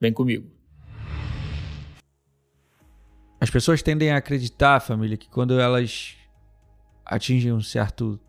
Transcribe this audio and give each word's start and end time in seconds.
Vem 0.00 0.12
comigo. 0.12 0.48
As 3.40 3.50
pessoas 3.50 3.82
tendem 3.82 4.10
a 4.10 4.16
acreditar, 4.16 4.80
família, 4.80 5.16
que 5.16 5.28
quando 5.28 5.58
elas 5.58 6.16
atingem 7.04 7.52
um 7.52 7.60
certo 7.60 8.20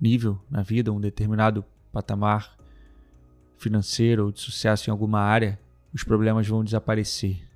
nível 0.00 0.40
na 0.50 0.62
vida, 0.62 0.92
um 0.92 1.00
determinado 1.00 1.64
patamar 1.92 2.56
financeiro 3.56 4.26
ou 4.26 4.32
de 4.32 4.40
sucesso 4.40 4.88
em 4.88 4.92
alguma 4.92 5.20
área, 5.20 5.58
os 5.92 6.04
problemas 6.04 6.46
vão 6.46 6.62
desaparecer. 6.62 7.48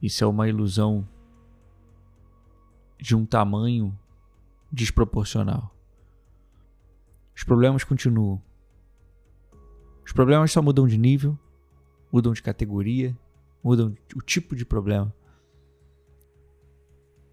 Isso 0.00 0.24
é 0.24 0.26
uma 0.26 0.48
ilusão 0.48 1.08
de 2.98 3.14
um 3.14 3.26
tamanho 3.26 3.96
desproporcional. 4.72 5.72
Os 7.36 7.44
problemas 7.44 7.84
continuam. 7.84 8.42
Os 10.04 10.12
problemas 10.12 10.52
só 10.52 10.60
mudam 10.60 10.86
de 10.86 10.98
nível, 10.98 11.38
mudam 12.12 12.32
de 12.32 12.42
categoria, 12.42 13.16
mudam 13.62 13.94
o 14.14 14.20
tipo 14.20 14.54
de 14.56 14.64
problema. 14.64 15.14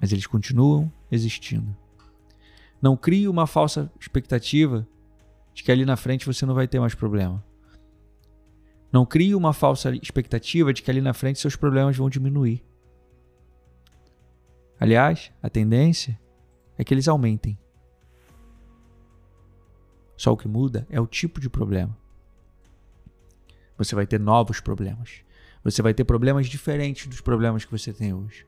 Mas 0.00 0.12
eles 0.12 0.26
continuam 0.26 0.92
existindo. 1.10 1.76
Não 2.80 2.96
crie 2.96 3.28
uma 3.28 3.46
falsa 3.46 3.92
expectativa 4.00 4.86
de 5.52 5.62
que 5.62 5.72
ali 5.72 5.84
na 5.84 5.96
frente 5.96 6.26
você 6.26 6.46
não 6.46 6.54
vai 6.54 6.66
ter 6.66 6.80
mais 6.80 6.94
problema. 6.94 7.44
Não 8.92 9.06
crie 9.06 9.34
uma 9.34 9.52
falsa 9.52 9.94
expectativa 9.94 10.72
de 10.72 10.82
que 10.82 10.90
ali 10.90 11.00
na 11.00 11.12
frente 11.12 11.38
seus 11.38 11.54
problemas 11.54 11.96
vão 11.96 12.08
diminuir. 12.08 12.64
Aliás, 14.78 15.30
a 15.42 15.50
tendência 15.50 16.18
é 16.78 16.82
que 16.82 16.94
eles 16.94 17.06
aumentem. 17.06 17.58
Só 20.16 20.32
o 20.32 20.36
que 20.36 20.48
muda 20.48 20.86
é 20.90 21.00
o 21.00 21.06
tipo 21.06 21.40
de 21.40 21.50
problema. 21.50 21.96
Você 23.80 23.94
vai 23.94 24.06
ter 24.06 24.20
novos 24.20 24.60
problemas. 24.60 25.22
Você 25.64 25.80
vai 25.80 25.94
ter 25.94 26.04
problemas 26.04 26.46
diferentes 26.48 27.06
dos 27.06 27.22
problemas 27.22 27.64
que 27.64 27.72
você 27.72 27.94
tem 27.94 28.12
hoje. 28.12 28.46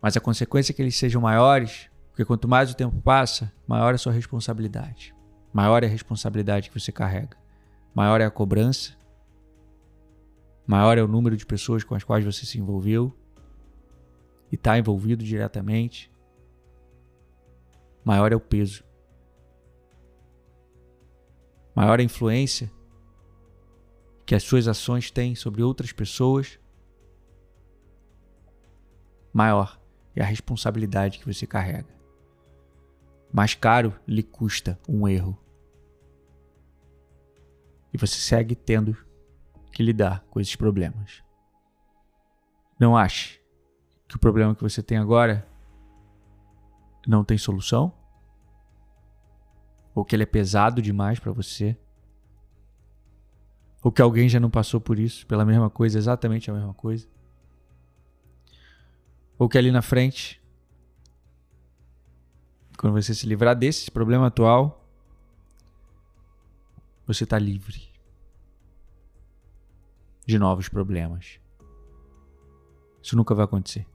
Mas 0.00 0.16
a 0.16 0.20
consequência 0.20 0.70
é 0.70 0.74
que 0.74 0.80
eles 0.80 0.96
sejam 0.96 1.20
maiores, 1.20 1.90
porque 2.10 2.24
quanto 2.24 2.46
mais 2.46 2.70
o 2.70 2.76
tempo 2.76 3.00
passa, 3.02 3.52
maior 3.66 3.90
é 3.90 3.96
a 3.96 3.98
sua 3.98 4.12
responsabilidade. 4.12 5.12
Maior 5.52 5.82
é 5.82 5.86
a 5.86 5.90
responsabilidade 5.90 6.70
que 6.70 6.78
você 6.78 6.92
carrega. 6.92 7.36
Maior 7.92 8.20
é 8.20 8.24
a 8.24 8.30
cobrança. 8.30 8.96
Maior 10.64 10.96
é 10.96 11.02
o 11.02 11.08
número 11.08 11.36
de 11.36 11.44
pessoas 11.44 11.82
com 11.82 11.96
as 11.96 12.04
quais 12.04 12.24
você 12.24 12.46
se 12.46 12.56
envolveu 12.56 13.12
e 14.52 14.54
está 14.54 14.78
envolvido 14.78 15.24
diretamente. 15.24 16.08
Maior 18.04 18.32
é 18.32 18.36
o 18.36 18.40
peso. 18.40 18.84
Maior 21.74 22.00
a 22.00 22.02
influência 22.02 22.70
que 24.26 24.34
as 24.34 24.42
suas 24.42 24.68
ações 24.68 25.10
têm 25.10 25.34
sobre 25.34 25.62
outras 25.62 25.92
pessoas, 25.92 26.58
maior 29.32 29.80
é 30.14 30.22
a 30.22 30.26
responsabilidade 30.26 31.18
que 31.18 31.26
você 31.26 31.46
carrega. 31.46 31.88
Mais 33.32 33.54
caro 33.54 33.94
lhe 34.06 34.22
custa 34.22 34.78
um 34.88 35.06
erro. 35.06 35.38
E 37.92 37.98
você 37.98 38.16
segue 38.16 38.54
tendo 38.54 38.96
que 39.72 39.82
lidar 39.82 40.24
com 40.30 40.40
esses 40.40 40.54
problemas. 40.56 41.22
Não 42.78 42.96
ache 42.96 43.40
que 44.08 44.16
o 44.16 44.18
problema 44.18 44.54
que 44.54 44.62
você 44.62 44.82
tem 44.82 44.98
agora 44.98 45.46
não 47.06 47.24
tem 47.24 47.38
solução? 47.38 47.99
Ou 49.94 50.04
que 50.04 50.14
ele 50.14 50.22
é 50.22 50.26
pesado 50.26 50.80
demais 50.80 51.18
para 51.18 51.32
você? 51.32 51.76
Ou 53.82 53.90
que 53.90 54.02
alguém 54.02 54.28
já 54.28 54.38
não 54.38 54.50
passou 54.50 54.80
por 54.80 54.98
isso, 54.98 55.26
pela 55.26 55.44
mesma 55.44 55.70
coisa, 55.70 55.98
exatamente 55.98 56.50
a 56.50 56.54
mesma 56.54 56.74
coisa. 56.74 57.08
Ou 59.38 59.48
que 59.48 59.56
ali 59.56 59.70
na 59.70 59.80
frente, 59.80 60.40
quando 62.76 62.92
você 62.92 63.14
se 63.14 63.26
livrar 63.26 63.56
desse 63.56 63.90
problema 63.90 64.26
atual, 64.26 64.86
você 67.06 67.24
está 67.24 67.38
livre 67.38 67.90
de 70.26 70.38
novos 70.38 70.68
problemas. 70.68 71.40
Isso 73.02 73.16
nunca 73.16 73.34
vai 73.34 73.46
acontecer. 73.46 73.86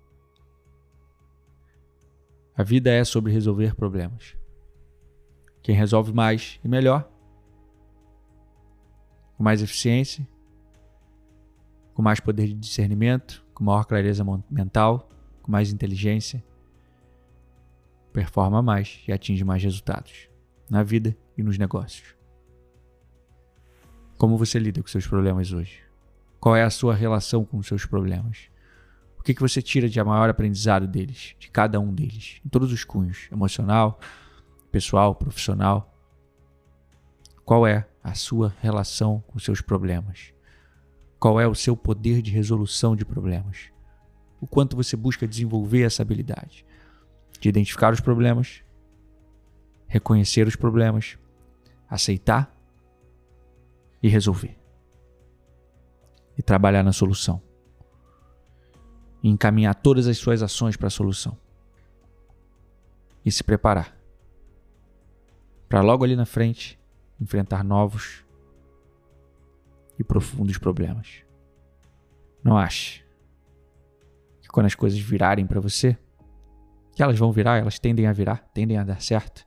A 2.58 2.64
vida 2.64 2.90
é 2.90 3.04
sobre 3.04 3.32
resolver 3.32 3.76
problemas. 3.76 4.36
Quem 5.66 5.74
resolve 5.74 6.14
mais 6.14 6.60
e 6.64 6.68
melhor 6.68 7.10
com 9.36 9.44
mais 9.44 9.64
eficiência, 9.64 10.28
com 11.96 12.04
mais 12.04 12.20
poder 12.20 12.46
de 12.46 12.54
discernimento, 12.54 13.44
com 13.52 13.64
maior 13.64 13.84
clareza 13.84 14.24
mental, 14.48 15.10
com 15.42 15.52
mais 15.52 15.74
inteligência, 15.74 16.44
performa 18.14 18.62
mais 18.62 19.02
e 19.08 19.12
atinge 19.12 19.44
mais 19.44 19.64
resultados 19.64 20.30
na 20.70 20.84
vida 20.84 21.18
e 21.36 21.42
nos 21.42 21.58
negócios. 21.58 22.16
Como 24.20 24.38
você 24.38 24.60
lida 24.60 24.84
com 24.84 24.88
seus 24.88 25.08
problemas 25.08 25.52
hoje? 25.52 25.80
Qual 26.40 26.56
é 26.56 26.62
a 26.62 26.70
sua 26.70 26.94
relação 26.94 27.44
com 27.44 27.58
os 27.58 27.66
seus 27.66 27.88
problemas? 27.88 28.52
O 29.18 29.24
que, 29.24 29.34
que 29.34 29.42
você 29.42 29.64
tira 29.64 29.90
de 29.90 30.04
maior 30.04 30.30
aprendizado 30.30 30.88
deles, 30.88 31.36
de 31.40 31.50
cada 31.50 31.80
um 31.80 31.92
deles, 31.92 32.40
em 32.46 32.50
todos 32.50 32.72
os 32.72 32.84
cunhos, 32.84 33.28
emocional, 33.32 34.00
pessoal, 34.76 35.16
profissional? 35.16 35.90
Qual 37.46 37.66
é 37.66 37.88
a 38.04 38.14
sua 38.14 38.54
relação 38.60 39.24
com 39.26 39.40
seus 39.40 39.62
problemas? 39.62 40.34
Qual 41.18 41.40
é 41.40 41.48
o 41.48 41.56
seu 41.56 41.78
poder 41.78 42.22
de 42.22 42.30
resolução 42.30 42.94
de 42.94 43.06
problemas? 43.06 43.70
O 44.42 44.46
quanto 44.46 44.76
você 44.76 44.98
busca 44.98 45.26
desenvolver 45.26 45.84
essa 45.84 46.02
habilidade 46.02 46.66
de 47.40 47.48
identificar 47.48 47.94
os 47.94 48.02
problemas, 48.02 48.66
reconhecer 49.88 50.46
os 50.46 50.58
problemas, 50.58 51.18
aceitar 51.90 52.54
e 54.04 54.10
resolver. 54.10 54.58
E 56.38 56.44
trabalhar 56.44 56.84
na 56.84 56.92
solução. 56.92 57.42
E 59.24 59.30
encaminhar 59.30 59.76
todas 59.76 60.06
as 60.06 60.18
suas 60.18 60.44
ações 60.44 60.76
para 60.76 60.88
a 60.88 60.92
solução. 60.92 61.38
E 63.24 63.32
se 63.32 63.42
preparar 63.42 63.95
para 65.76 65.84
logo 65.84 66.06
ali 66.06 66.16
na 66.16 66.26
frente 66.26 66.80
enfrentar 67.20 67.62
novos 67.62 68.24
e 70.00 70.06
profundos 70.06 70.58
problemas. 70.58 71.22
Não 72.42 72.58
ache 72.58 73.04
que 74.42 74.48
quando 74.48 74.68
as 74.68 74.76
coisas 74.76 74.98
virarem 74.98 75.46
para 75.46 75.60
você, 75.60 75.98
que 76.96 77.04
elas 77.04 77.20
vão 77.20 77.30
virar, 77.30 77.58
elas 77.58 77.78
tendem 77.78 78.08
a 78.08 78.14
virar, 78.14 78.38
tendem 78.54 78.78
a 78.78 78.86
dar 78.86 79.02
certo, 79.02 79.46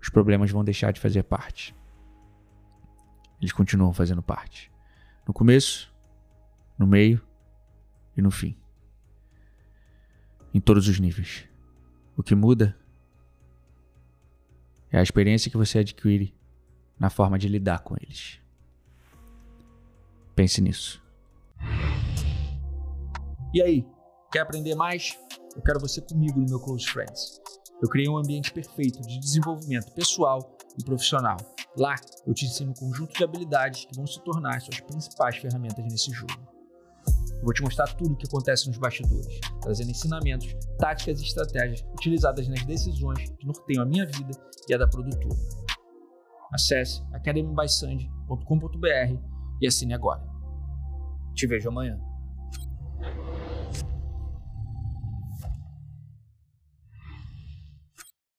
os 0.00 0.08
problemas 0.08 0.50
vão 0.50 0.64
deixar 0.64 0.92
de 0.92 0.98
fazer 0.98 1.22
parte. 1.22 1.72
Eles 3.40 3.52
continuam 3.52 3.92
fazendo 3.92 4.24
parte. 4.24 4.72
No 5.24 5.32
começo, 5.32 5.94
no 6.76 6.84
meio 6.84 7.22
e 8.16 8.20
no 8.20 8.32
fim. 8.32 8.56
Em 10.52 10.60
todos 10.60 10.88
os 10.88 10.98
níveis. 10.98 11.48
O 12.16 12.24
que 12.24 12.34
muda 12.34 12.76
é 14.92 14.98
a 14.98 15.02
experiência 15.02 15.50
que 15.50 15.56
você 15.56 15.78
adquire 15.78 16.34
na 17.00 17.08
forma 17.08 17.38
de 17.38 17.48
lidar 17.48 17.80
com 17.80 17.96
eles. 18.00 18.38
Pense 20.36 20.60
nisso. 20.60 21.02
E 23.54 23.62
aí, 23.62 23.86
quer 24.30 24.40
aprender 24.40 24.74
mais? 24.74 25.18
Eu 25.56 25.62
quero 25.62 25.80
você 25.80 26.00
comigo 26.00 26.38
no 26.38 26.46
meu 26.46 26.60
Close 26.60 26.86
Friends. 26.86 27.40
Eu 27.82 27.88
criei 27.88 28.08
um 28.08 28.16
ambiente 28.16 28.52
perfeito 28.52 29.00
de 29.02 29.18
desenvolvimento 29.18 29.92
pessoal 29.92 30.56
e 30.78 30.84
profissional. 30.84 31.36
Lá, 31.76 31.96
eu 32.26 32.34
te 32.34 32.44
ensino 32.44 32.70
um 32.70 32.74
conjunto 32.74 33.14
de 33.14 33.24
habilidades 33.24 33.86
que 33.86 33.96
vão 33.96 34.06
se 34.06 34.22
tornar 34.22 34.60
suas 34.60 34.80
principais 34.80 35.36
ferramentas 35.36 35.84
nesse 35.84 36.12
jogo. 36.12 36.51
Eu 37.42 37.46
vou 37.46 37.52
te 37.52 37.60
mostrar 37.60 37.92
tudo 37.94 38.12
o 38.12 38.16
que 38.16 38.24
acontece 38.24 38.68
nos 38.68 38.78
bastidores, 38.78 39.40
trazendo 39.60 39.90
ensinamentos, 39.90 40.54
táticas 40.78 41.20
e 41.20 41.24
estratégias 41.24 41.84
utilizadas 41.92 42.46
nas 42.46 42.64
decisões 42.64 43.18
que 43.36 43.44
norteiam 43.44 43.82
a 43.82 43.86
minha 43.86 44.06
vida 44.06 44.30
e 44.68 44.74
a 44.74 44.78
da 44.78 44.86
produtora. 44.86 45.34
Acesse 46.52 47.02
academybysand.com.br 47.12 49.18
e 49.60 49.66
assine 49.66 49.92
agora. 49.92 50.24
Te 51.34 51.48
vejo 51.48 51.68
amanhã. 51.68 51.98